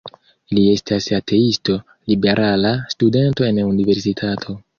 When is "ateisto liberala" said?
1.17-2.73